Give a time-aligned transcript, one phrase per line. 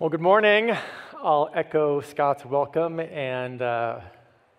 [0.00, 0.76] Well, good morning.
[1.24, 3.98] I'll echo Scott's welcome and uh,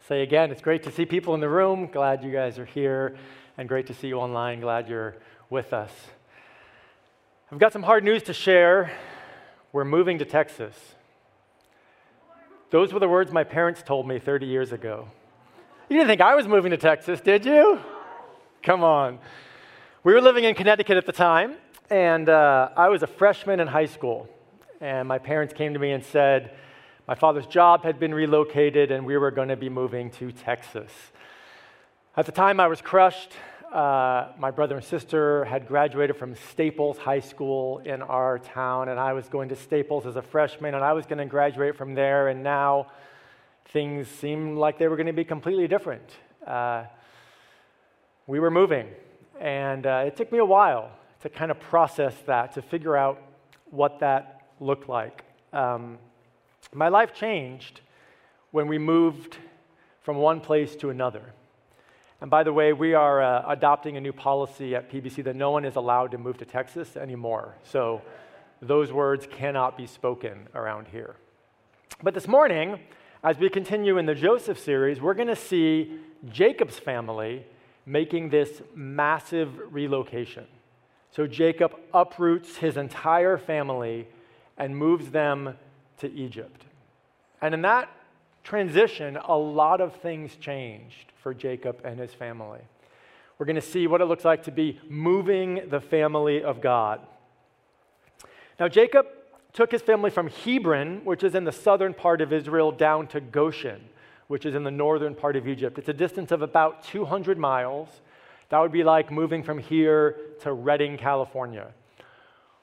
[0.09, 1.87] say again, it's great to see people in the room.
[1.87, 3.15] Glad you guys are here,
[3.57, 4.59] and great to see you online.
[4.59, 5.15] Glad you're
[5.49, 5.91] with us.
[7.53, 8.91] I've got some hard news to share.
[9.71, 10.75] We're moving to Texas.
[12.69, 15.07] Those were the words my parents told me 30 years ago.
[15.87, 17.79] You didn't think I was moving to Texas, did you?
[18.61, 19.19] Come on.
[20.03, 21.55] We were living in Connecticut at the time,
[21.89, 24.27] and uh, I was a freshman in high school
[24.81, 26.55] and my parents came to me and said
[27.07, 30.91] my father's job had been relocated and we were going to be moving to Texas.
[32.15, 33.33] At the time, I was crushed.
[33.71, 38.99] Uh, my brother and sister had graduated from Staples High School in our town, and
[38.99, 41.93] I was going to Staples as a freshman, and I was going to graduate from
[41.93, 42.87] there, and now
[43.67, 46.09] things seemed like they were going to be completely different.
[46.47, 46.85] Uh,
[48.25, 48.87] we were moving,
[49.39, 53.21] and uh, it took me a while to kind of process that, to figure out
[53.69, 55.23] what that looked like.
[55.53, 55.97] Um,
[56.73, 57.81] my life changed
[58.51, 59.37] when we moved
[60.01, 61.33] from one place to another.
[62.21, 65.51] And by the way, we are uh, adopting a new policy at PBC that no
[65.51, 67.55] one is allowed to move to Texas anymore.
[67.63, 68.01] So
[68.61, 71.15] those words cannot be spoken around here.
[72.03, 72.79] But this morning,
[73.23, 77.45] as we continue in the Joseph series, we're going to see Jacob's family
[77.85, 80.45] making this massive relocation.
[81.11, 84.07] So Jacob uproots his entire family
[84.59, 85.55] and moves them
[85.97, 86.65] to Egypt.
[87.41, 87.89] And in that
[88.43, 92.59] transition, a lot of things changed for Jacob and his family.
[93.37, 96.99] We're going to see what it looks like to be moving the family of God.
[98.59, 99.07] Now, Jacob
[99.53, 103.21] took his family from Hebron, which is in the southern part of Israel, down to
[103.21, 103.81] Goshen,
[104.27, 105.79] which is in the northern part of Egypt.
[105.79, 108.01] It's a distance of about 200 miles.
[108.49, 111.73] That would be like moving from here to Redding, California.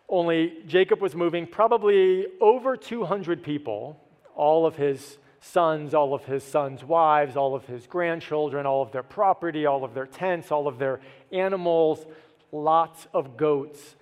[0.08, 4.00] Only Jacob was moving probably over 200 people,
[4.34, 8.92] all of his sons, all of his sons' wives, all of his grandchildren, all of
[8.92, 11.00] their property, all of their tents, all of their
[11.32, 12.04] animals,
[12.52, 13.96] lots of goats,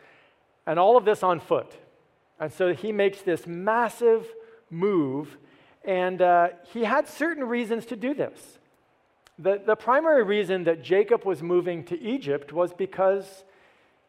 [0.66, 1.72] and all of this on foot.
[2.38, 4.26] And so he makes this massive
[4.70, 5.36] move,
[5.84, 8.58] and uh, he had certain reasons to do this.
[9.38, 13.44] The, the primary reason that Jacob was moving to Egypt was because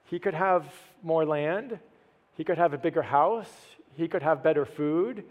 [0.05, 0.71] he could have
[1.05, 1.79] more land,
[2.33, 3.51] he could have a bigger house,
[3.95, 5.23] he could have better food,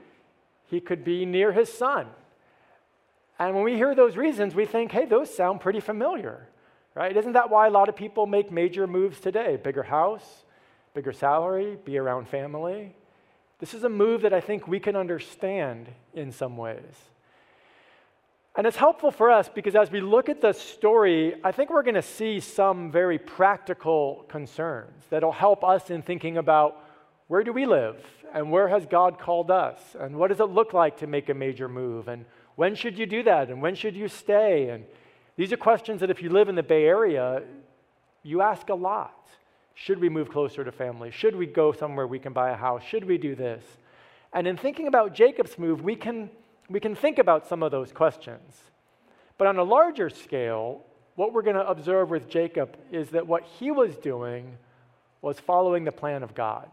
[0.66, 2.06] he could be near his son.
[3.38, 6.48] And when we hear those reasons, we think, hey, those sound pretty familiar,
[6.94, 7.14] right?
[7.14, 9.56] Isn't that why a lot of people make major moves today?
[9.56, 10.44] Bigger house,
[10.94, 12.94] bigger salary, be around family.
[13.58, 16.94] This is a move that I think we can understand in some ways.
[18.56, 21.82] And it's helpful for us because as we look at the story, I think we're
[21.82, 26.81] going to see some very practical concerns that'll help us in thinking about
[27.26, 30.72] where do we live and where has God called us and what does it look
[30.72, 33.97] like to make a major move and when should you do that and when should
[33.97, 34.84] you stay and
[35.37, 37.43] these are questions that if you live in the Bay Area,
[38.22, 39.28] you ask a lot.
[39.75, 41.10] Should we move closer to family?
[41.10, 42.84] Should we go somewhere we can buy a house?
[42.84, 43.64] Should we do this?
[44.32, 46.31] And in thinking about Jacob's move, we can
[46.69, 48.54] we can think about some of those questions.
[49.36, 50.82] But on a larger scale,
[51.16, 54.56] what we're going to observe with Jacob is that what he was doing
[55.22, 56.69] was following the plan of God.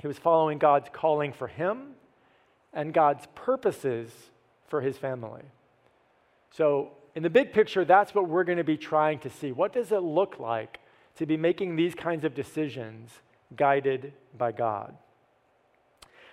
[0.00, 1.94] He was following God's calling for him
[2.72, 4.10] and God's purposes
[4.68, 5.42] for his family.
[6.52, 9.50] So, in the big picture, that's what we're going to be trying to see.
[9.50, 10.78] What does it look like
[11.16, 13.10] to be making these kinds of decisions
[13.56, 14.96] guided by God?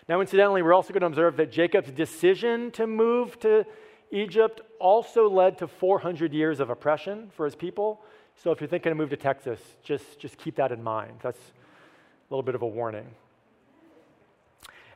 [0.10, 3.66] Now, incidentally, we're also going to observe that Jacob's decision to move to
[4.12, 8.02] Egypt also led to 400 years of oppression for his people.
[8.36, 11.20] So if you're thinking of move to Texas, just, just keep that in mind.
[11.22, 13.08] That's a little bit of a warning.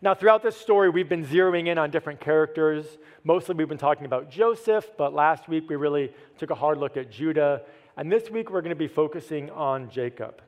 [0.01, 2.85] Now, throughout this story, we've been zeroing in on different characters.
[3.23, 6.95] Mostly we've been talking about Joseph, but last week we really took a hard look
[6.95, 7.63] at Judah.
[7.97, 10.41] And this week we're going to be focusing on Jacob.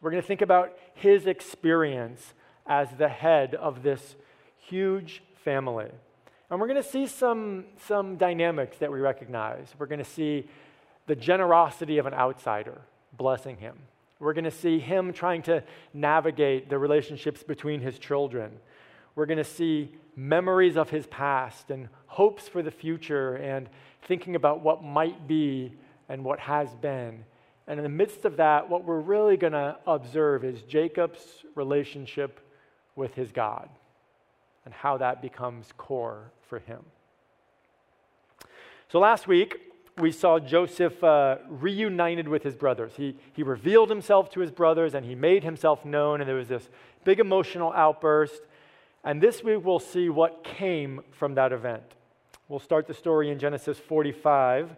[0.00, 2.34] We're going to think about his experience
[2.66, 4.16] as the head of this
[4.58, 5.90] huge family.
[6.50, 9.72] And we're going to see some, some dynamics that we recognize.
[9.78, 10.48] We're going to see
[11.06, 12.80] the generosity of an outsider
[13.16, 13.76] blessing him.
[14.18, 15.62] We're going to see him trying to
[15.94, 18.52] navigate the relationships between his children.
[19.14, 23.68] We're going to see memories of his past and hopes for the future and
[24.02, 25.72] thinking about what might be
[26.08, 27.24] and what has been.
[27.66, 32.40] And in the midst of that, what we're really going to observe is Jacob's relationship
[32.96, 33.68] with his God
[34.64, 36.80] and how that becomes core for him.
[38.88, 39.56] So last week,
[39.98, 42.92] we saw Joseph uh, reunited with his brothers.
[42.96, 46.48] He, he revealed himself to his brothers and he made himself known, and there was
[46.48, 46.68] this
[47.04, 48.42] big emotional outburst.
[49.04, 51.84] And this week we'll see what came from that event.
[52.48, 54.74] We'll start the story in Genesis 45,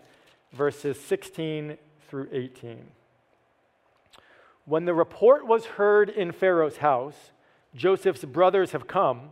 [0.53, 2.85] verses 16 through 18.
[4.65, 7.33] When the report was heard in Pharaoh's house,
[7.75, 9.31] Joseph's brothers have come,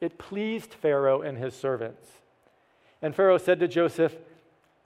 [0.00, 2.06] it pleased Pharaoh and his servants.
[3.00, 4.16] And Pharaoh said to Joseph,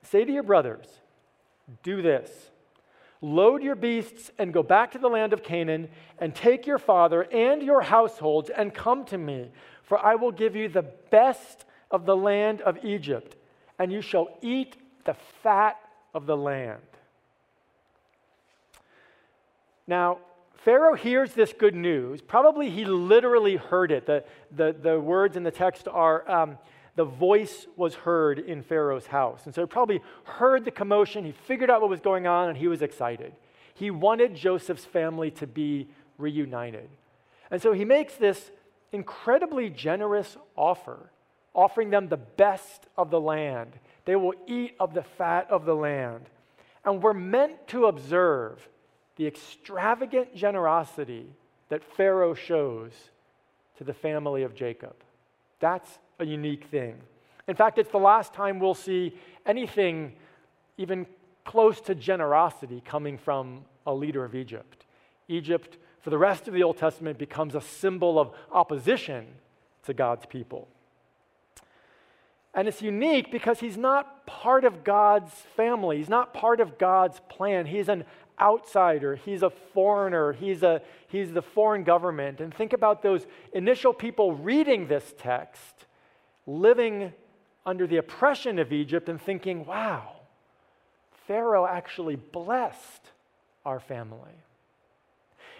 [0.02, 0.86] Say to your brothers,
[1.82, 2.50] do this
[3.20, 5.88] load your beasts and go back to the land of Canaan,
[6.18, 9.50] and take your father and your households and come to me,
[9.82, 13.36] for I will give you the best of the land of Egypt,
[13.78, 15.78] and you shall eat the fat
[16.14, 16.80] of the land.
[19.86, 20.18] Now,
[20.64, 22.20] Pharaoh hears this good news.
[22.20, 24.06] Probably he literally heard it.
[24.06, 24.24] The,
[24.54, 26.58] the, the words in the text are um,
[26.96, 29.42] the voice was heard in Pharaoh's house.
[29.44, 31.24] And so he probably heard the commotion.
[31.24, 33.32] He figured out what was going on, and he was excited.
[33.74, 35.86] He wanted Joseph's family to be
[36.18, 36.88] reunited.
[37.52, 38.50] And so he makes this
[38.90, 41.12] incredibly generous offer,
[41.54, 43.78] offering them the best of the land.
[44.06, 46.28] They will eat of the fat of the land.
[46.84, 48.68] And we're meant to observe
[49.18, 51.26] the extravagant generosity
[51.68, 52.92] that Pharaoh shows
[53.76, 54.94] to the family of Jacob.
[55.60, 56.96] That's a unique thing.
[57.48, 60.12] In fact, it's the last time we'll see anything
[60.76, 61.06] even
[61.44, 64.86] close to generosity coming from a leader of Egypt.
[65.26, 69.26] Egypt, for the rest of the Old Testament, becomes a symbol of opposition
[69.84, 70.68] to God's people.
[72.54, 75.98] And it's unique because he's not part of God's family.
[75.98, 77.66] He's not part of God's plan.
[77.66, 78.04] He's an
[78.40, 82.40] outsider, he's a foreigner, he's, a, he's the foreign government.
[82.40, 85.86] And think about those initial people reading this text,
[86.46, 87.12] living
[87.66, 90.12] under the oppression of Egypt, and thinking, wow,
[91.26, 93.10] Pharaoh actually blessed
[93.64, 94.42] our family.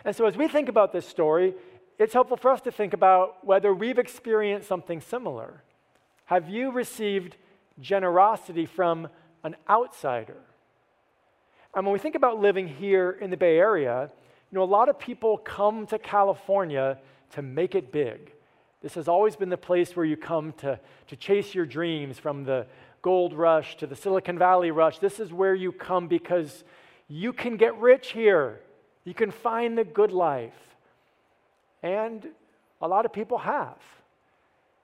[0.04, 1.54] And so, as we think about this story,
[1.98, 5.62] it's helpful for us to think about whether we've experienced something similar.
[6.26, 7.36] Have you received
[7.80, 9.08] generosity from
[9.44, 10.36] an outsider?
[11.74, 14.10] And when we think about living here in the Bay Area,
[14.50, 16.98] you know, a lot of people come to California
[17.32, 18.32] to make it big.
[18.80, 20.78] This has always been the place where you come to,
[21.08, 22.66] to chase your dreams from the
[23.02, 24.98] gold rush to the Silicon Valley rush.
[24.98, 26.64] This is where you come because
[27.08, 28.60] you can get rich here.
[29.04, 30.76] You can find the good life.
[31.82, 32.28] And
[32.80, 33.78] a lot of people have.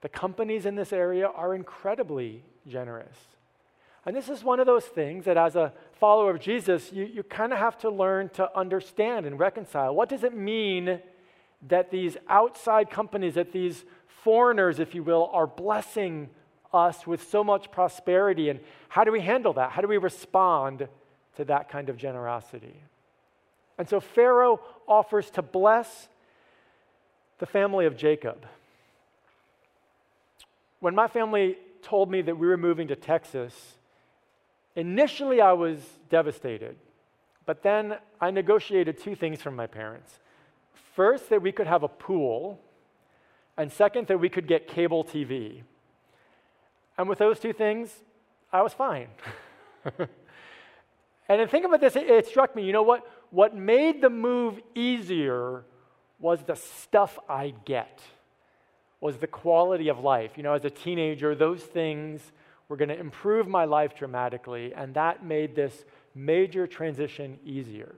[0.01, 3.17] The companies in this area are incredibly generous.
[4.05, 7.23] And this is one of those things that, as a follower of Jesus, you, you
[7.23, 9.95] kind of have to learn to understand and reconcile.
[9.95, 10.99] What does it mean
[11.67, 16.29] that these outside companies, that these foreigners, if you will, are blessing
[16.71, 18.49] us with so much prosperity?
[18.49, 18.59] And
[18.89, 19.71] how do we handle that?
[19.71, 20.87] How do we respond
[21.37, 22.75] to that kind of generosity?
[23.79, 26.09] And so Pharaoh offers to bless
[27.39, 28.45] the family of Jacob.
[30.79, 33.77] When my family told me that we were moving to Texas,
[34.75, 35.79] Initially, I was
[36.09, 36.75] devastated,
[37.45, 40.19] but then I negotiated two things from my parents.
[40.95, 42.59] First, that we could have a pool,
[43.57, 45.61] and second, that we could get cable TV.
[46.97, 48.03] And with those two things,
[48.51, 49.07] I was fine.
[49.97, 50.09] and
[51.27, 53.09] then think about this, it, it struck me, you know what?
[53.31, 55.63] What made the move easier
[56.19, 58.01] was the stuff I get,
[59.01, 60.31] was the quality of life.
[60.37, 62.31] You know, as a teenager, those things
[62.67, 67.95] were going to improve my life dramatically, and that made this major transition easier.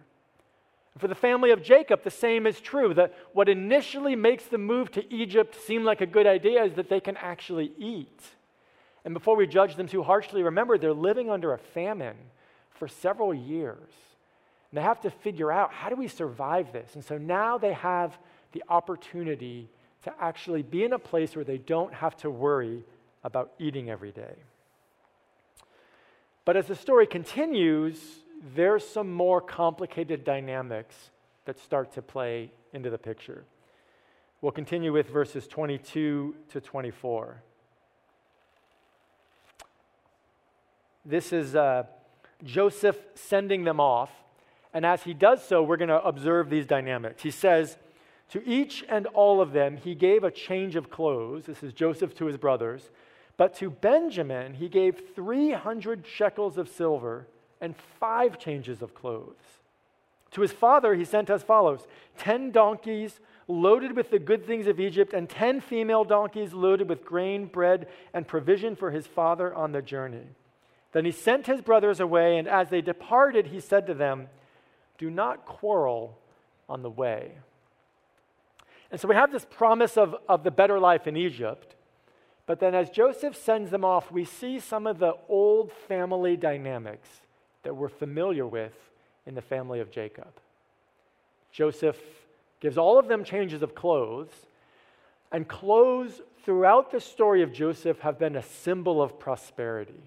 [0.98, 2.94] For the family of Jacob, the same is true.
[2.94, 6.90] That what initially makes the move to Egypt seem like a good idea is that
[6.90, 8.20] they can actually eat.
[9.06, 12.18] And before we judge them too harshly, remember they're living under a famine
[12.72, 13.94] for several years.
[14.72, 16.96] And they have to figure out how do we survive this?
[16.96, 18.18] And so now they have
[18.52, 19.70] the opportunity
[20.04, 22.84] to actually be in a place where they don't have to worry
[23.24, 24.36] about eating every day.
[26.48, 28.00] But as the story continues,
[28.56, 30.96] there's some more complicated dynamics
[31.44, 33.44] that start to play into the picture.
[34.40, 37.44] We'll continue with verses 22 to 24.
[41.04, 41.84] This is uh,
[42.46, 44.12] Joseph sending them off.
[44.74, 47.24] And as he does so, we're going to observe these dynamics.
[47.24, 47.76] He says,
[48.30, 51.44] To each and all of them, he gave a change of clothes.
[51.46, 52.90] This is Joseph to his brothers
[53.38, 57.28] but to Benjamin he gave 300 shekels of silver
[57.62, 59.36] and five changes of clothes.
[60.32, 64.80] To his father he sent as follows 10 donkeys loaded with the good things of
[64.80, 69.72] Egypt, and 10 female donkeys loaded with grain, bread, and provision for his father on
[69.72, 70.28] the journey.
[70.92, 74.28] Then he sent his brothers away, and as they departed, he said to them,
[74.98, 76.18] Do not quarrel
[76.68, 77.38] on the way.
[78.92, 81.76] And so we have this promise of, of the better life in Egypt.
[82.48, 87.10] But then as Joseph sends them off, we see some of the old family dynamics
[87.64, 88.74] that we're familiar with
[89.26, 90.32] in the family of Jacob.
[91.52, 92.00] Joseph
[92.62, 94.32] gives all of them changes of clothes,
[95.32, 100.02] and clothes throughout the story of Joseph have been a symbol of prosperity.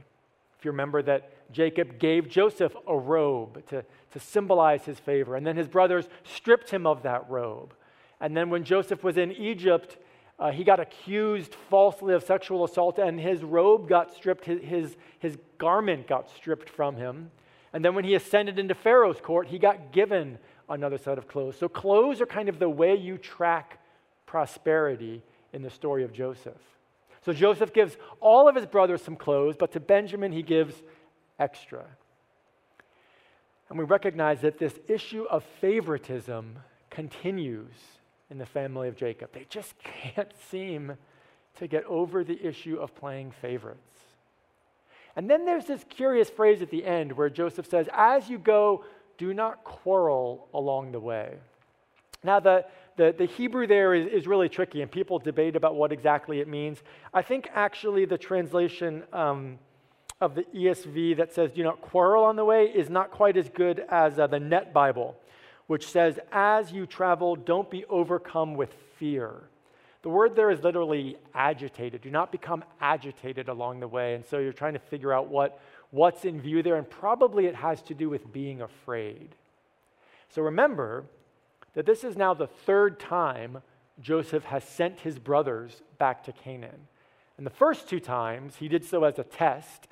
[0.58, 5.46] If you remember that Jacob gave Joseph a robe to, to symbolize his favor, and
[5.46, 7.74] then his brothers stripped him of that robe.
[8.20, 9.98] And then when Joseph was in Egypt,
[10.40, 14.96] uh, he got accused falsely of sexual assault, and his robe got stripped, his, his,
[15.18, 17.30] his garment got stripped from him.
[17.74, 20.38] And then when he ascended into Pharaoh's court, he got given
[20.70, 21.56] another set of clothes.
[21.58, 23.80] So, clothes are kind of the way you track
[24.24, 26.62] prosperity in the story of Joseph.
[27.22, 30.74] So, Joseph gives all of his brothers some clothes, but to Benjamin, he gives
[31.38, 31.84] extra.
[33.68, 37.74] And we recognize that this issue of favoritism continues
[38.30, 39.32] in the family of Jacob.
[39.32, 39.74] They just
[40.14, 40.96] can't seem
[41.58, 43.80] to get over the issue of playing favorites.
[45.16, 48.84] And then there's this curious phrase at the end where Joseph says, As you go,
[49.18, 51.36] do not quarrel along the way.
[52.22, 52.64] Now, the,
[52.96, 56.48] the, the Hebrew there is, is really tricky, and people debate about what exactly it
[56.48, 56.82] means.
[57.12, 59.58] I think actually the translation um,
[60.20, 63.48] of the ESV that says, do not quarrel on the way, is not quite as
[63.48, 65.16] good as uh, the Net Bible
[65.70, 69.34] which says, As you travel, don't be overcome with fear.
[70.02, 72.02] The word there is literally agitated.
[72.02, 74.14] Do not become agitated along the way.
[74.16, 75.60] And so you're trying to figure out what,
[75.92, 79.36] what's in view there, and probably it has to do with being afraid.
[80.30, 81.04] So remember
[81.74, 83.62] that this is now the third time
[84.00, 86.88] Joseph has sent his brothers back to Canaan.
[87.36, 89.86] And the first two times, he did so as a test,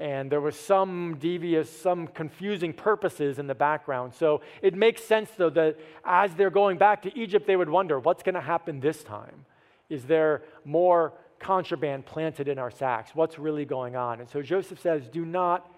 [0.00, 4.14] and there was some devious, some confusing purposes in the background.
[4.14, 8.00] So it makes sense, though, that as they're going back to Egypt, they would wonder
[8.00, 9.44] what's going to happen this time?
[9.90, 13.10] Is there more contraband planted in our sacks?
[13.14, 14.20] What's really going on?
[14.20, 15.70] And so Joseph says, Do not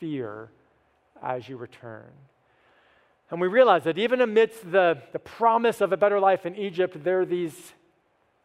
[0.00, 0.48] fear
[1.22, 2.10] as you return.
[3.30, 7.04] And we realize that even amidst the, the promise of a better life in Egypt,
[7.04, 7.72] there are these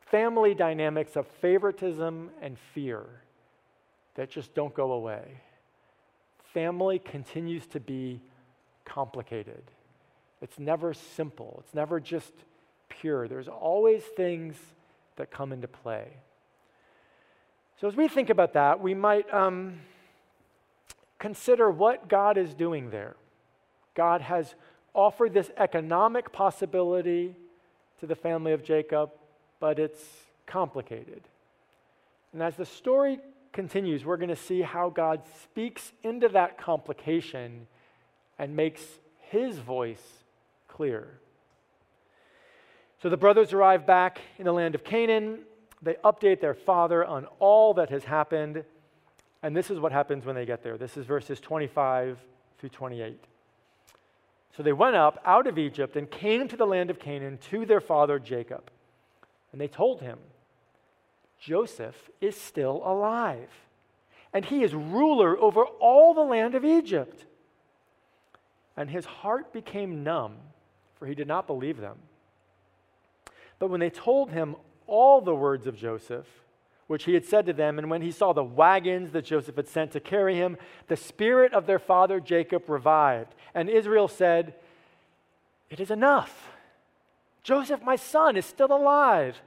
[0.08, 3.06] family dynamics of favoritism and fear
[4.16, 5.24] that just don't go away.
[6.54, 8.22] Family continues to be
[8.86, 9.64] complicated.
[10.42, 12.34] It's never simple, it's never just
[12.90, 13.28] pure.
[13.28, 14.56] There's always things
[15.16, 16.08] that come into play.
[17.80, 19.80] So, as we think about that, we might um,
[21.20, 23.16] consider what God is doing there.
[23.96, 24.56] God has
[24.94, 27.36] offered this economic possibility
[28.00, 29.12] to the family of Jacob,
[29.60, 30.04] but it's
[30.46, 31.22] complicated.
[32.34, 33.20] And as the story
[33.54, 37.68] continues, we're going to see how God speaks into that complication
[38.40, 38.82] and makes
[39.30, 40.02] his voice
[40.68, 41.20] clear.
[43.02, 45.40] So the brothers arrive back in the land of Canaan.
[45.82, 48.64] They update their father on all that has happened.
[49.42, 50.78] And this is what happens when they get there.
[50.78, 52.20] This is verses 25
[52.60, 53.24] through 28.
[54.56, 57.66] So they went up out of Egypt and came to the land of Canaan to
[57.66, 58.70] their father Jacob.
[59.52, 60.20] And they told him,
[61.42, 63.50] Joseph is still alive,
[64.32, 67.26] and he is ruler over all the land of Egypt.
[68.78, 70.38] And his heart became numb,
[70.98, 71.98] for he did not believe them.
[73.58, 74.56] But when they told him
[74.86, 76.28] all the words of Joseph,
[76.86, 79.68] which he had said to them, and when he saw the wagons that Joseph had
[79.68, 80.58] sent to carry him,
[80.88, 83.34] the spirit of their father Jacob revived.
[83.56, 84.54] And Israel said,
[85.70, 86.50] It is enough.
[87.44, 89.42] Joseph, my son, is still alive.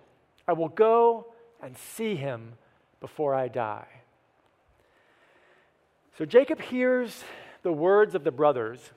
[0.49, 1.27] I will go
[1.65, 2.53] and see him
[3.01, 3.87] before I die.
[6.19, 7.25] So Jacob hears
[7.63, 8.91] the words of the brothers,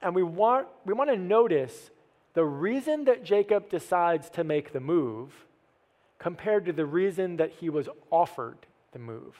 [0.00, 1.90] and we want, we want to notice
[2.34, 5.32] the reason that Jacob decides to make the move
[6.20, 8.58] compared to the reason that he was offered
[8.92, 9.36] the move.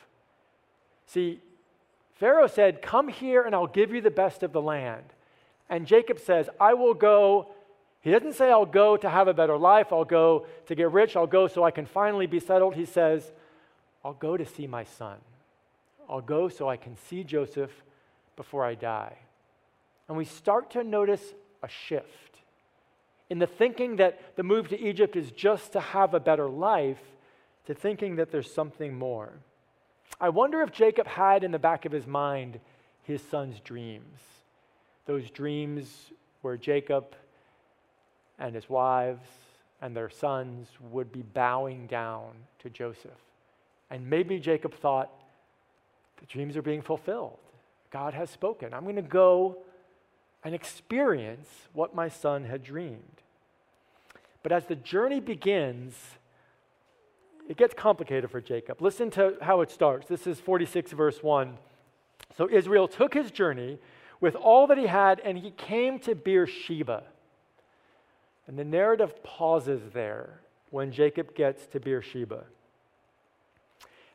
[1.06, 1.40] See,
[2.16, 5.04] Pharaoh said, Come here and I'll give you the best of the land.
[5.70, 7.50] And Jacob says, I will go
[8.06, 11.16] he doesn't say, I'll go to have a better life, I'll go to get rich,
[11.16, 12.76] I'll go so I can finally be settled.
[12.76, 13.32] He says,
[14.04, 15.16] I'll go to see my son.
[16.08, 17.72] I'll go so I can see Joseph
[18.36, 19.16] before I die.
[20.06, 21.34] And we start to notice
[21.64, 22.38] a shift
[23.28, 27.02] in the thinking that the move to Egypt is just to have a better life,
[27.66, 29.32] to thinking that there's something more.
[30.20, 32.60] I wonder if Jacob had in the back of his mind
[33.02, 34.20] his son's dreams.
[35.06, 37.16] Those dreams where Jacob
[38.38, 39.26] and his wives
[39.80, 43.10] and their sons would be bowing down to Joseph.
[43.90, 45.10] And maybe Jacob thought,
[46.18, 47.38] the dreams are being fulfilled.
[47.90, 48.72] God has spoken.
[48.72, 49.58] I'm going to go
[50.42, 53.22] and experience what my son had dreamed.
[54.42, 55.94] But as the journey begins,
[57.48, 58.80] it gets complicated for Jacob.
[58.80, 60.08] Listen to how it starts.
[60.08, 61.58] This is 46, verse 1.
[62.36, 63.78] So Israel took his journey
[64.20, 67.04] with all that he had, and he came to Beersheba.
[68.46, 72.44] And the narrative pauses there when Jacob gets to Beersheba.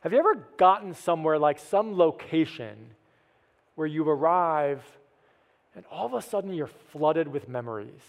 [0.00, 2.76] Have you ever gotten somewhere like some location
[3.74, 4.82] where you arrive
[5.74, 8.02] and all of a sudden you're flooded with memories?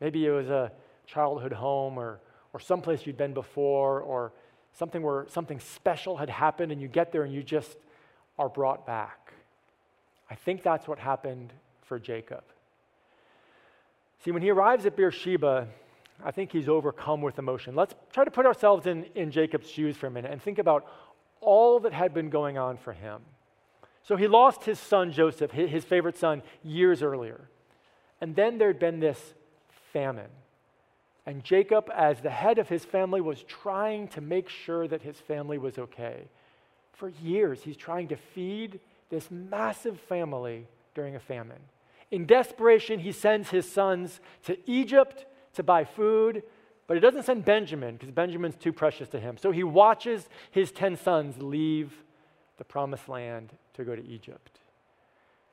[0.00, 0.70] Maybe it was a
[1.06, 2.20] childhood home or,
[2.52, 4.32] or someplace you'd been before or
[4.72, 7.76] something where something special had happened and you get there and you just
[8.38, 9.32] are brought back.
[10.30, 11.52] I think that's what happened
[11.82, 12.44] for Jacob.
[14.24, 15.68] See, when he arrives at Beersheba,
[16.24, 17.74] I think he's overcome with emotion.
[17.74, 20.86] Let's try to put ourselves in, in Jacob's shoes for a minute and think about
[21.40, 23.20] all that had been going on for him.
[24.02, 27.48] So he lost his son Joseph, his favorite son, years earlier.
[28.20, 29.34] And then there'd been this
[29.92, 30.30] famine.
[31.26, 35.18] And Jacob, as the head of his family, was trying to make sure that his
[35.18, 36.28] family was okay.
[36.92, 41.60] For years, he's trying to feed this massive family during a famine.
[42.14, 46.44] In desperation, he sends his sons to Egypt to buy food,
[46.86, 49.36] but he doesn't send Benjamin because Benjamin's too precious to him.
[49.36, 51.92] So he watches his 10 sons leave
[52.56, 54.60] the promised land to go to Egypt.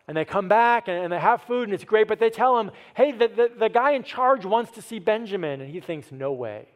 [0.07, 2.59] And they come back and, and, they have food and it's great, but they tell
[2.59, 5.61] him, hey, the, the, the guy in charge wants to see Benjamin.
[5.61, 6.67] And he thinks, no way.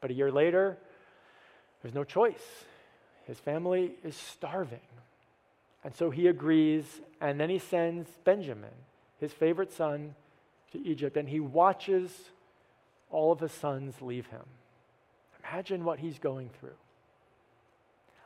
[0.00, 0.78] But a year later,
[1.82, 2.64] there's no choice.
[3.26, 4.80] His family is starving.
[5.84, 8.70] And so he agrees, and then he sends Benjamin,
[9.20, 10.14] his favorite son,
[10.72, 12.30] to Egypt, and he watches
[13.10, 14.42] all of his sons leave him.
[15.44, 16.74] Imagine what he's going through.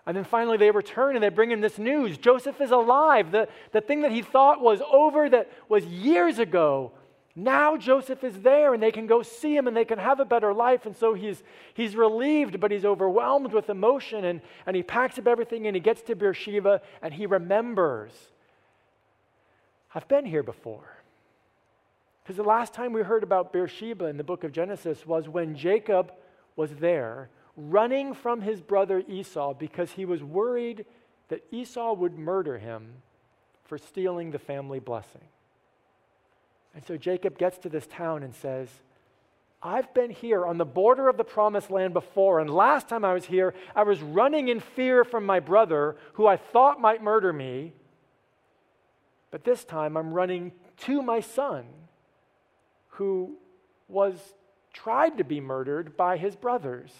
[0.06, 3.30] And then finally they return and they bring him this news Joseph is alive.
[3.30, 6.92] The, the thing that he thought was over, that was years ago,
[7.36, 10.24] now Joseph is there and they can go see him and they can have a
[10.24, 10.86] better life.
[10.86, 11.42] And so he's,
[11.74, 14.24] he's relieved, but he's overwhelmed with emotion.
[14.24, 18.12] And, and he packs up everything and he gets to Beersheba and he remembers
[19.94, 20.96] I've been here before.
[22.22, 25.56] Because the last time we heard about Beersheba in the book of Genesis was when
[25.56, 26.12] Jacob
[26.54, 30.84] was there running from his brother Esau because he was worried
[31.28, 32.92] that Esau would murder him
[33.64, 35.22] for stealing the family blessing.
[36.74, 38.68] And so Jacob gets to this town and says,
[39.62, 43.12] I've been here on the border of the promised land before, and last time I
[43.12, 47.32] was here, I was running in fear from my brother, who I thought might murder
[47.32, 47.74] me.
[49.30, 51.64] But this time I'm running to my son,
[52.88, 53.36] who
[53.88, 54.16] was
[54.72, 56.92] tried to be murdered by his brothers.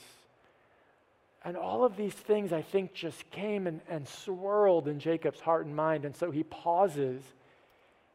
[1.45, 5.67] And all of these things, I think, just came and, and swirled in Jacob's heart
[5.67, 6.05] and mind.
[6.05, 7.23] And so he pauses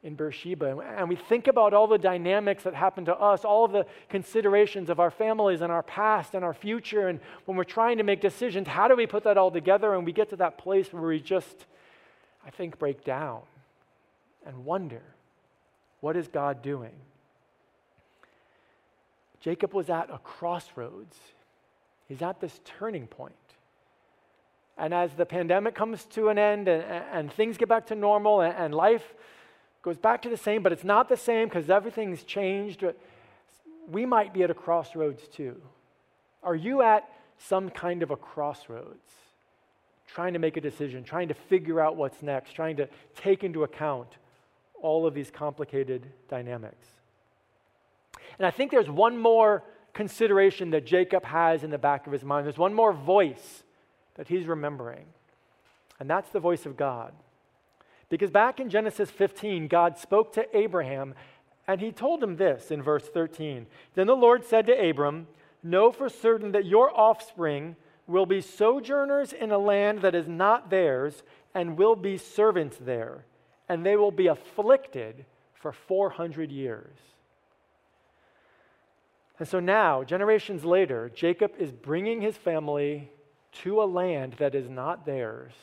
[0.04, 0.78] in Beersheba.
[0.98, 4.90] And we think about all the dynamics that happen to us, all of the considerations
[4.90, 7.08] of our families and our past and our future.
[7.08, 9.96] And when we're trying to make decisions, how do we put that all together?
[9.96, 11.66] And we get to that place where we just,
[12.46, 13.42] I think, break down
[14.46, 15.02] and wonder
[16.02, 16.94] what is God doing?
[19.42, 21.18] Jacob was at a crossroads.
[22.08, 23.34] He's at this turning point.
[24.78, 28.42] And as the pandemic comes to an end and, and things get back to normal
[28.42, 29.14] and, and life
[29.82, 32.84] goes back to the same, but it's not the same because everything's changed.
[33.88, 35.62] We might be at a crossroads too.
[36.44, 39.12] Are you at some kind of a crossroads?
[40.08, 43.64] Trying to make a decision, trying to figure out what's next, trying to take into
[43.64, 44.18] account
[44.82, 46.88] all of these complicated dynamics.
[48.38, 52.24] And I think there's one more consideration that Jacob has in the back of his
[52.24, 52.46] mind.
[52.46, 53.64] There's one more voice
[54.16, 55.06] that he's remembering,
[56.00, 57.14] and that's the voice of God.
[58.10, 61.16] Because back in Genesis 15, God spoke to Abraham
[61.68, 63.66] and he told him this in verse 13.
[63.96, 65.28] Then the Lord said to Abram,
[65.64, 67.76] Know for certain that your offspring
[68.08, 71.24] will be sojourners in a land that is not theirs
[71.56, 73.26] and will be servants there,
[73.68, 76.98] and they will be afflicted for 400 years.
[79.40, 83.10] And so now, generations later, Jacob is bringing his family
[83.64, 85.54] to a land that is not theirs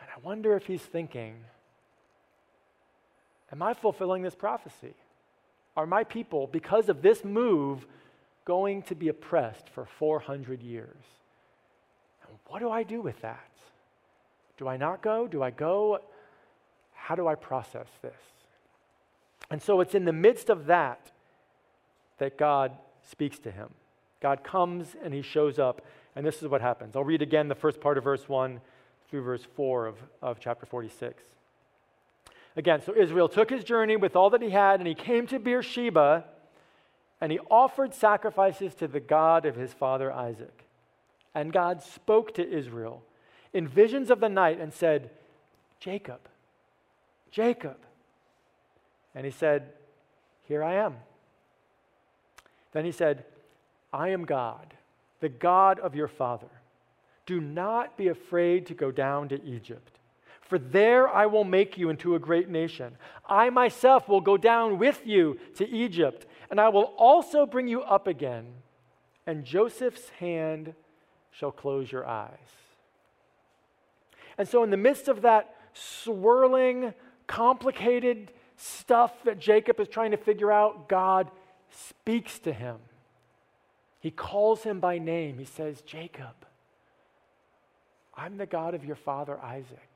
[0.00, 1.34] And I wonder if he's thinking,
[3.52, 4.94] Am I fulfilling this prophecy?
[5.76, 7.86] Are my people, because of this move,
[8.44, 11.04] going to be oppressed for 400 years?
[12.26, 13.48] And what do I do with that?
[14.56, 15.26] Do I not go?
[15.26, 16.00] Do I go?
[17.04, 18.16] How do I process this?
[19.50, 21.12] And so it's in the midst of that
[22.16, 22.72] that God
[23.10, 23.68] speaks to him.
[24.22, 25.82] God comes and he shows up,
[26.16, 26.96] and this is what happens.
[26.96, 28.58] I'll read again the first part of verse 1
[29.10, 31.22] through verse 4 of, of chapter 46.
[32.56, 35.38] Again, so Israel took his journey with all that he had, and he came to
[35.38, 36.24] Beersheba,
[37.20, 40.64] and he offered sacrifices to the God of his father Isaac.
[41.34, 43.02] And God spoke to Israel
[43.52, 45.10] in visions of the night and said,
[45.80, 46.20] Jacob,
[47.34, 47.76] Jacob.
[49.12, 49.64] And he said,
[50.46, 50.94] Here I am.
[52.72, 53.24] Then he said,
[53.92, 54.74] I am God,
[55.18, 56.46] the God of your father.
[57.26, 59.98] Do not be afraid to go down to Egypt,
[60.42, 62.96] for there I will make you into a great nation.
[63.28, 67.82] I myself will go down with you to Egypt, and I will also bring you
[67.82, 68.46] up again,
[69.26, 70.74] and Joseph's hand
[71.32, 72.30] shall close your eyes.
[74.38, 76.94] And so, in the midst of that swirling,
[77.26, 81.30] complicated stuff that Jacob is trying to figure out, God
[81.70, 82.76] speaks to him.
[84.00, 85.38] He calls him by name.
[85.38, 86.46] He says, Jacob,
[88.14, 89.88] I'm the God of your father Isaac,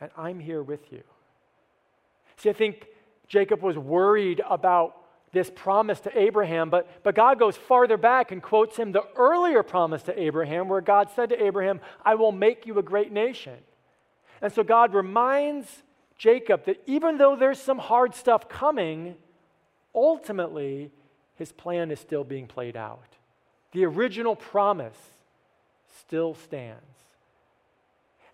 [0.00, 1.02] and I'm here with you.
[2.36, 2.86] See, I think
[3.28, 4.96] Jacob was worried about
[5.32, 9.62] this promise to Abraham, but, but God goes farther back and quotes him the earlier
[9.62, 13.58] promise to Abraham, where God said to Abraham, I will make you a great nation.
[14.40, 15.82] And so God reminds
[16.18, 19.14] Jacob that even though there's some hard stuff coming,
[19.94, 20.90] ultimately
[21.36, 23.16] his plan is still being played out.
[23.72, 24.98] The original promise
[26.00, 26.82] still stands.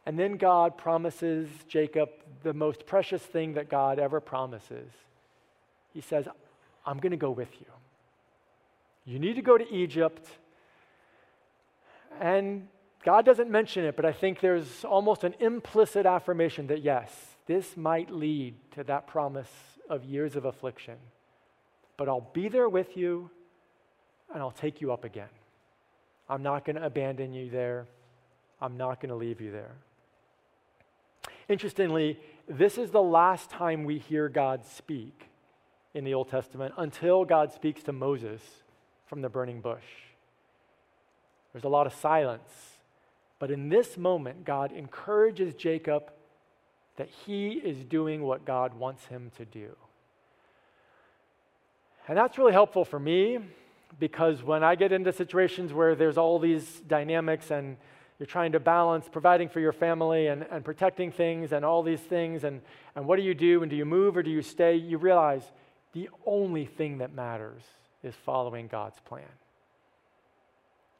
[0.06, 2.10] And then God promises Jacob
[2.42, 4.90] the most precious thing that God ever promises.
[5.92, 6.26] He says,
[6.86, 7.66] I'm going to go with you.
[9.06, 10.26] You need to go to Egypt.
[12.20, 12.68] And
[13.04, 17.76] God doesn't mention it, but I think there's almost an implicit affirmation that yes, this
[17.76, 19.50] might lead to that promise
[19.88, 20.96] of years of affliction.
[21.96, 23.30] But I'll be there with you
[24.32, 25.28] and I'll take you up again.
[26.28, 27.86] I'm not going to abandon you there.
[28.60, 29.72] I'm not going to leave you there.
[31.48, 35.28] Interestingly, this is the last time we hear God speak
[35.92, 38.40] in the Old Testament until God speaks to Moses
[39.06, 39.84] from the burning bush.
[41.52, 42.50] There's a lot of silence.
[43.38, 46.10] But in this moment, God encourages Jacob
[46.96, 49.76] that he is doing what God wants him to do.
[52.06, 53.38] And that's really helpful for me
[53.98, 57.76] because when I get into situations where there's all these dynamics and
[58.18, 62.00] you're trying to balance providing for your family and, and protecting things and all these
[62.00, 62.60] things, and,
[62.94, 63.62] and what do you do?
[63.62, 64.76] And do you move or do you stay?
[64.76, 65.42] You realize
[65.92, 67.62] the only thing that matters
[68.02, 69.22] is following God's plan.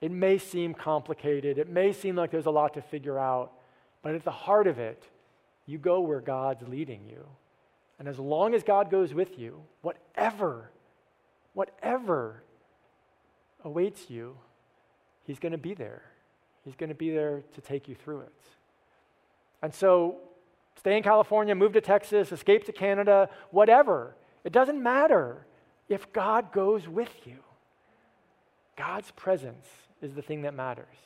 [0.00, 3.52] It may seem complicated, it may seem like there's a lot to figure out,
[4.02, 5.02] but at the heart of it,
[5.66, 7.26] you go where God's leading you.
[7.98, 10.70] And as long as God goes with you, whatever,
[11.54, 12.42] whatever
[13.64, 14.36] awaits you,
[15.26, 16.02] He's going to be there.
[16.64, 18.32] He's going to be there to take you through it.
[19.62, 20.16] And so,
[20.78, 24.16] stay in California, move to Texas, escape to Canada, whatever.
[24.44, 25.46] It doesn't matter
[25.88, 27.38] if God goes with you.
[28.76, 29.66] God's presence
[30.02, 30.96] is the thing that matters.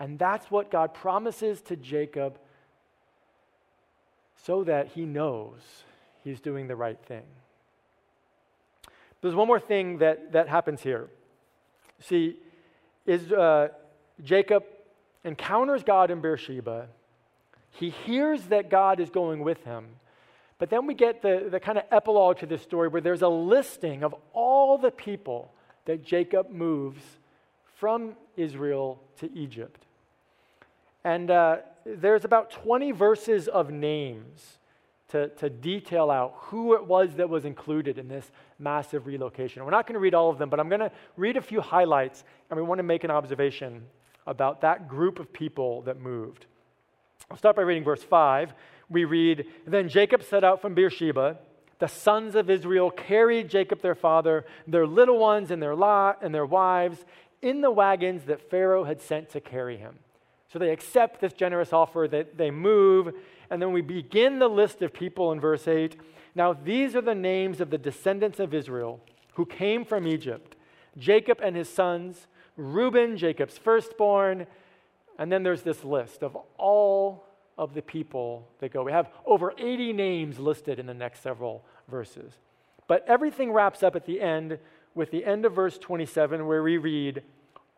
[0.00, 2.38] And that's what God promises to Jacob
[4.44, 5.60] so that he knows
[6.22, 7.24] he's doing the right thing.
[9.20, 11.08] There's one more thing that, that happens here.
[12.00, 12.36] See,
[13.06, 13.68] is uh,
[14.22, 14.64] Jacob
[15.24, 16.88] encounters God in Beersheba.
[17.70, 19.86] He hears that God is going with him.
[20.58, 23.28] But then we get the, the kind of epilogue to this story where there's a
[23.28, 25.52] listing of all the people
[25.84, 27.02] that Jacob moves
[27.76, 29.85] from Israel to Egypt.
[31.06, 34.58] And uh, there's about 20 verses of names
[35.10, 39.64] to, to detail out who it was that was included in this massive relocation.
[39.64, 41.60] We're not going to read all of them, but I'm going to read a few
[41.60, 43.84] highlights, and we want to make an observation
[44.26, 46.46] about that group of people that moved.
[47.30, 48.52] I'll start by reading verse 5.
[48.90, 51.38] We read Then Jacob set out from Beersheba.
[51.78, 56.34] The sons of Israel carried Jacob their father, their little ones, and their lot, and
[56.34, 57.04] their wives
[57.42, 60.00] in the wagons that Pharaoh had sent to carry him.
[60.52, 63.12] So they accept this generous offer, that they move,
[63.50, 65.96] and then we begin the list of people in verse 8.
[66.34, 69.00] Now, these are the names of the descendants of Israel
[69.34, 70.54] who came from Egypt
[70.98, 74.46] Jacob and his sons, Reuben, Jacob's firstborn,
[75.18, 77.26] and then there's this list of all
[77.58, 78.82] of the people that go.
[78.82, 82.32] We have over 80 names listed in the next several verses.
[82.88, 84.58] But everything wraps up at the end
[84.94, 87.22] with the end of verse 27, where we read,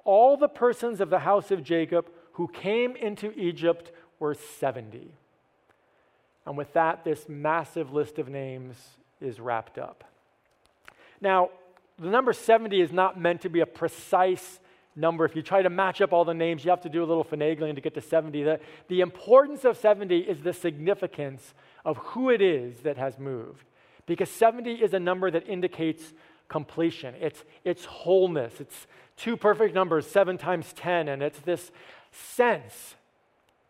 [0.05, 5.11] All the persons of the house of Jacob who came into Egypt were 70.
[6.47, 8.77] And with that, this massive list of names
[9.21, 10.05] is wrapped up.
[11.21, 11.51] Now,
[11.99, 14.61] the number 70 is not meant to be a precise
[14.95, 15.25] number.
[15.25, 17.25] If you try to match up all the names, you have to do a little
[17.25, 18.45] finagling to get to 70.
[18.45, 23.65] The, the importance of 70 is the significance of who it is that has moved.
[24.07, 26.13] Because 70 is a number that indicates
[26.49, 28.61] completion, it's, it's wholeness.
[28.61, 28.87] It's
[29.19, 31.71] two perfect numbers, seven times 10, and it's this
[32.13, 32.95] sense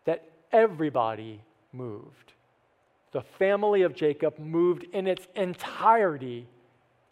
[0.05, 1.41] that everybody
[1.73, 2.33] moved.
[3.11, 6.47] The family of Jacob moved in its entirety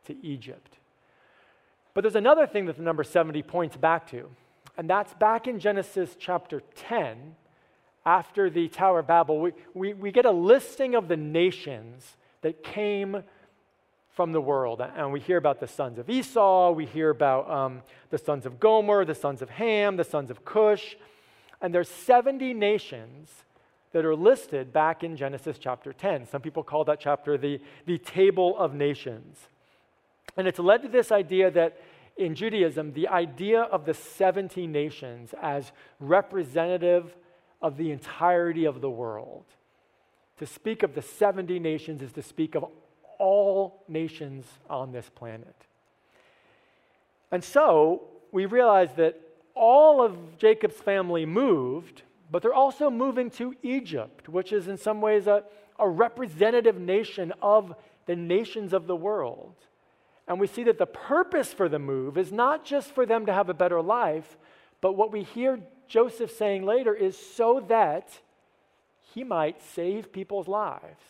[0.06, 0.78] to Egypt.
[1.93, 4.30] But there's another thing that the number 70 points back to,
[4.78, 7.36] and that's back in Genesis chapter 10,
[8.06, 9.41] after the Tower of Babel.
[9.41, 13.23] We, we, we get a listing of the nations that came
[14.18, 14.82] from the world.
[14.82, 18.60] And we hear about the sons of Esau, we hear about um, the sons of
[18.60, 20.96] Gomer, the sons of Ham, the sons of Cush.
[21.62, 23.30] And there's 70 nations
[23.92, 26.26] that are listed back in Genesis chapter 10.
[26.26, 29.38] Some people call that chapter the, the Table of Nations.
[30.36, 31.80] And it's led to this idea that
[32.18, 37.16] in Judaism, the idea of the 70 nations as representative
[37.62, 39.46] of the entirety of the world.
[40.40, 42.66] To speak of the 70 nations is to speak of
[43.20, 45.56] all nations on this planet.
[47.32, 49.20] And so we realize that
[49.56, 55.02] all of Jacob's family moved, but they're also moving to Egypt, which is in some
[55.02, 55.44] ways a,
[55.80, 57.74] a representative nation of
[58.06, 59.56] the nations of the world.
[60.28, 63.34] And we see that the purpose for the move is not just for them to
[63.34, 64.38] have a better life,
[64.82, 68.10] but what we hear Joseph saying later is so that
[69.14, 71.02] he might save people's lives.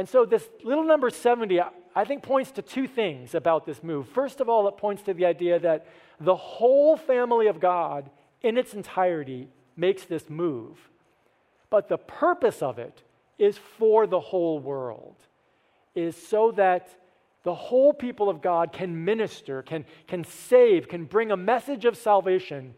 [0.00, 1.60] And so, this little number 70,
[1.94, 4.08] I think, points to two things about this move.
[4.08, 5.86] First of all, it points to the idea that
[6.18, 8.08] the whole family of God
[8.40, 10.78] in its entirety makes this move.
[11.68, 13.02] But the purpose of it
[13.38, 15.16] is for the whole world,
[15.94, 16.88] is so that
[17.42, 21.94] the whole people of God can minister, can, can save, can bring a message of
[21.94, 22.72] salvation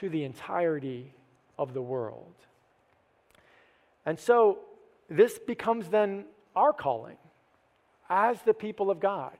[0.00, 1.14] to the entirety
[1.56, 2.34] of the world.
[4.04, 4.58] And so
[5.08, 7.16] this becomes then our calling
[8.08, 9.36] as the people of God.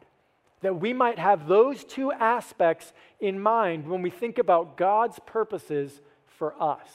[0.62, 6.00] That we might have those two aspects in mind when we think about God's purposes
[6.26, 6.88] for us.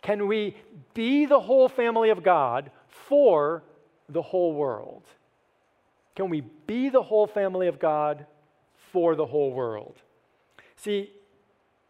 [0.00, 0.56] Can we
[0.94, 3.62] be the whole family of God for
[4.08, 5.04] the whole world?
[6.14, 8.26] Can we be the whole family of God
[8.92, 9.96] for the whole world?
[10.76, 11.10] See,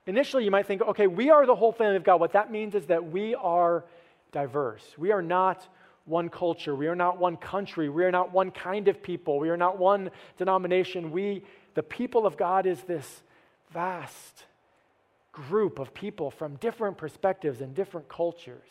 [0.07, 2.21] initially you might think, okay, we are the whole family of God.
[2.21, 3.85] What that means is that we are
[4.33, 4.85] diverse.
[4.99, 5.67] We are not
[6.05, 6.75] one culture.
[6.75, 7.89] We are not one country.
[7.89, 9.39] We are not one kind of people.
[9.39, 11.13] We are not one denomination.
[11.13, 13.23] We, the people of God, is this
[13.73, 14.45] vast
[15.33, 18.69] group of people from different perspectives and different cultures.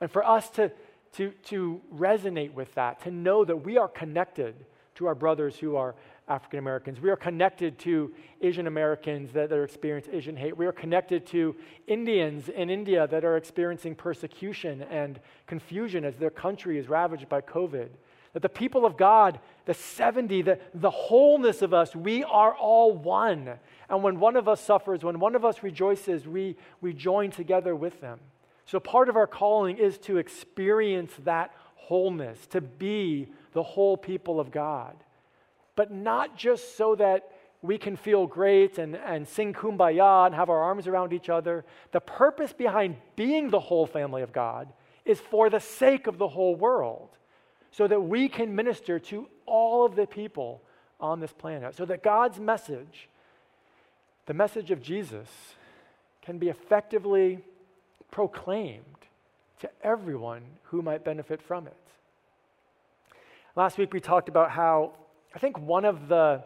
[0.00, 0.70] And for us to,
[1.12, 4.54] to, to resonate with that, to know that we are connected
[4.96, 5.94] to our brothers who are
[6.28, 7.00] African Americans.
[7.00, 10.56] We are connected to Asian Americans that are experiencing Asian hate.
[10.56, 16.30] We are connected to Indians in India that are experiencing persecution and confusion as their
[16.30, 17.88] country is ravaged by COVID.
[18.34, 22.92] That the people of God, the 70, the, the wholeness of us, we are all
[22.92, 23.54] one.
[23.88, 27.74] And when one of us suffers, when one of us rejoices, we, we join together
[27.74, 28.20] with them.
[28.66, 34.38] So part of our calling is to experience that wholeness, to be the whole people
[34.38, 34.94] of God
[35.78, 37.30] but not just so that
[37.62, 41.64] we can feel great and, and sing kumbaya and have our arms around each other.
[41.92, 44.72] The purpose behind being the whole family of God
[45.04, 47.10] is for the sake of the whole world,
[47.70, 50.60] so that we can minister to all of the people
[50.98, 53.08] on this planet, so that God's message,
[54.26, 55.28] the message of Jesus,
[56.22, 57.38] can be effectively
[58.10, 58.82] proclaimed
[59.60, 61.76] to everyone who might benefit from it.
[63.54, 64.94] Last week we talked about how
[65.34, 66.42] I think one of the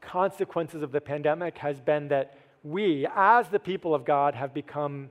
[0.00, 5.10] consequences of the pandemic has been that we, as the people of God, have become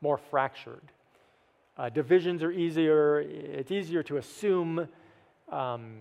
[0.00, 0.92] more fractured.
[1.76, 4.88] Uh, divisions are easier, it's easier to assume
[5.50, 5.98] um,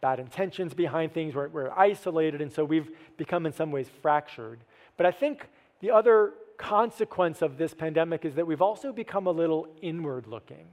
[0.00, 4.60] bad intentions behind things, we're, we're isolated, and so we've become in some ways fractured.
[4.96, 5.48] But I think
[5.80, 10.66] the other consequence of this pandemic is that we've also become a little inward looking.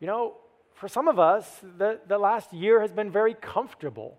[0.00, 0.34] You know,
[0.78, 4.16] for some of us, the, the last year has been very comfortable.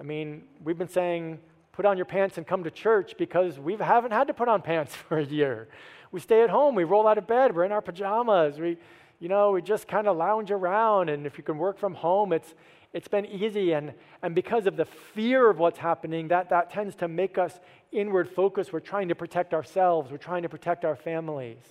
[0.00, 1.38] I mean, we've been saying,
[1.72, 4.60] put on your pants and come to church because we haven't had to put on
[4.70, 5.68] pants for a year.
[6.10, 8.76] We stay at home, we roll out of bed, we're in our pajamas, we,
[9.20, 11.10] you know, we just kind of lounge around.
[11.10, 12.54] And if you can work from home, it's,
[12.92, 13.72] it's been easy.
[13.72, 17.60] And, and because of the fear of what's happening, that, that tends to make us
[17.92, 18.72] inward focused.
[18.72, 21.62] We're trying to protect ourselves, we're trying to protect our families.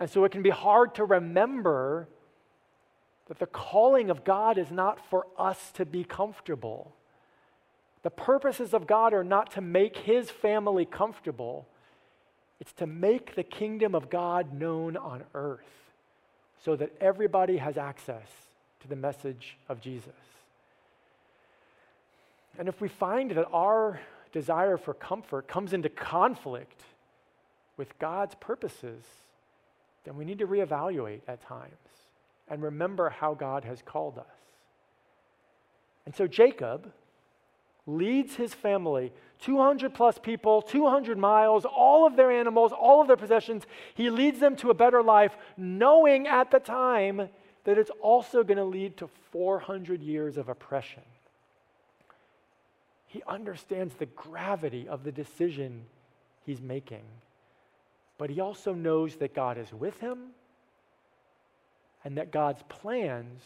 [0.00, 2.08] And so it can be hard to remember
[3.28, 6.92] that the calling of God is not for us to be comfortable.
[8.02, 11.66] The purposes of God are not to make his family comfortable,
[12.60, 15.60] it's to make the kingdom of God known on earth
[16.64, 18.28] so that everybody has access
[18.80, 20.12] to the message of Jesus.
[22.58, 24.00] And if we find that our
[24.32, 26.82] desire for comfort comes into conflict
[27.76, 29.04] with God's purposes,
[30.04, 31.87] then we need to reevaluate at times
[32.50, 34.26] and remember how God has called us.
[36.06, 36.92] And so Jacob
[37.86, 43.16] leads his family 200 plus people, 200 miles, all of their animals, all of their
[43.16, 43.64] possessions.
[43.94, 47.28] He leads them to a better life, knowing at the time
[47.64, 51.02] that it's also going to lead to 400 years of oppression.
[53.06, 55.84] He understands the gravity of the decision
[56.44, 57.04] he's making.
[58.18, 60.30] But he also knows that God is with him
[62.08, 63.42] and that God's plans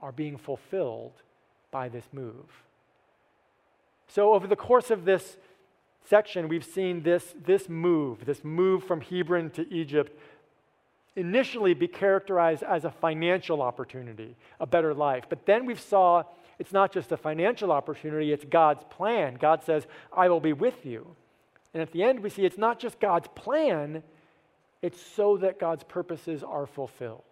[0.00, 1.10] are being fulfilled
[1.72, 2.62] by this move.
[4.06, 5.36] So, over the course of this
[6.08, 10.16] section, we've seen this, this move, this move from Hebron to Egypt,
[11.16, 15.24] initially be characterized as a financial opportunity, a better life.
[15.28, 16.22] But then we've saw
[16.60, 19.34] it's not just a financial opportunity, it's God's plan.
[19.34, 19.84] God says,
[20.16, 21.16] I will be with you.
[21.74, 24.04] And at the end, we see it's not just God's plan,
[24.80, 27.24] it's so that God's purposes are fulfilled.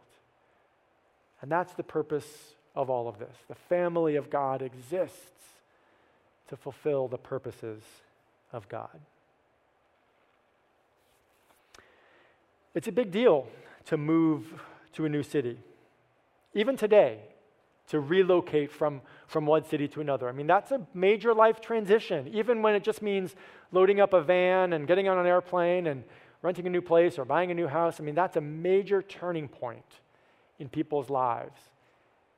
[1.40, 3.36] And that's the purpose of all of this.
[3.48, 5.30] The family of God exists
[6.48, 7.82] to fulfill the purposes
[8.52, 9.00] of God.
[12.74, 13.46] It's a big deal
[13.86, 14.60] to move
[14.94, 15.58] to a new city.
[16.54, 17.20] Even today,
[17.88, 20.28] to relocate from, from one city to another.
[20.28, 23.34] I mean, that's a major life transition, even when it just means
[23.72, 26.04] loading up a van and getting on an airplane and
[26.42, 28.00] renting a new place or buying a new house.
[28.00, 29.84] I mean, that's a major turning point
[30.58, 31.60] in people's lives.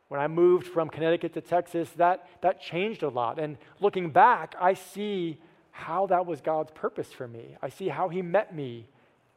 [0.08, 3.38] When I moved from Connecticut to Texas, that, that changed a lot.
[3.38, 5.40] And looking back, I see
[5.72, 7.56] how that was God's purpose for me.
[7.60, 8.86] I see how He met me,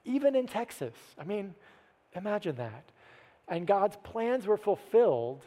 [0.06, 0.94] even in Texas.
[1.18, 1.56] I mean,
[2.15, 2.86] imagine that.
[3.48, 5.42] And God's plans were fulfilled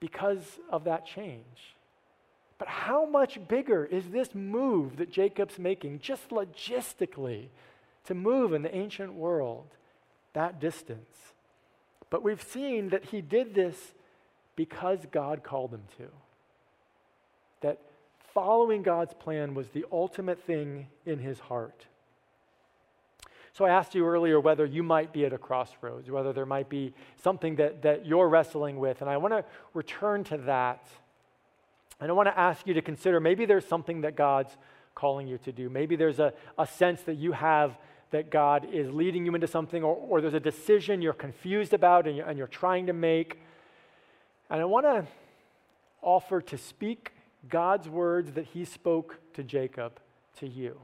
[0.00, 1.76] because of that change.
[2.58, 7.48] But how much bigger is this move that Jacob's making, just logistically,
[8.04, 9.66] to move in the ancient world
[10.34, 11.33] that distance?
[12.14, 13.92] But we've seen that he did this
[14.54, 16.04] because God called him to.
[17.60, 17.80] That
[18.32, 21.86] following God's plan was the ultimate thing in his heart.
[23.52, 26.68] So I asked you earlier whether you might be at a crossroads, whether there might
[26.68, 29.00] be something that, that you're wrestling with.
[29.00, 30.86] And I want to return to that.
[31.98, 34.56] And I want to ask you to consider maybe there's something that God's
[34.94, 35.68] calling you to do.
[35.68, 37.76] Maybe there's a, a sense that you have
[38.14, 42.06] that God is leading you into something, or, or there's a decision you're confused about
[42.06, 43.40] and you're, and you're trying to make.
[44.48, 45.04] And I want to
[46.00, 47.10] offer to speak
[47.48, 49.98] God's words that he spoke to Jacob
[50.38, 50.78] to you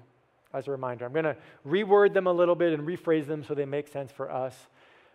[0.52, 1.04] as a reminder.
[1.04, 4.10] I'm going to reword them a little bit and rephrase them so they make sense
[4.10, 4.66] for us.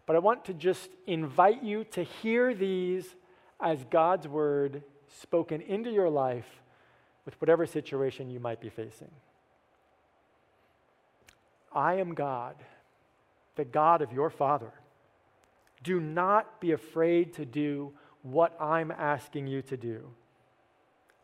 [0.06, 3.14] But I want to just invite you to hear these
[3.60, 4.84] as God's word
[5.20, 6.48] spoken into your life
[7.26, 9.12] with whatever situation you might be facing.
[11.76, 12.56] I am God,
[13.56, 14.72] the God of your Father.
[15.84, 20.10] Do not be afraid to do what I'm asking you to do.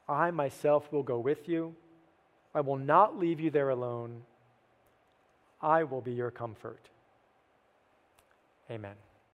[0.07, 1.75] I myself will go with you
[2.53, 4.23] I will not leave you there alone.
[5.61, 6.89] I will be your comfort.
[8.69, 8.95] Amen.